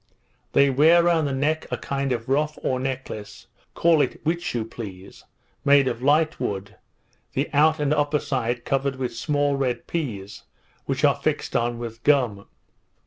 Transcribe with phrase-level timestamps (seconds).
[0.53, 4.65] They wear round the neck a kind of ruff or necklace, call it which you
[4.65, 5.25] please,
[5.63, 6.75] made of light wood,
[7.33, 10.41] the out and upper side covered with small red pease,
[10.87, 12.47] which are fixed on with gum.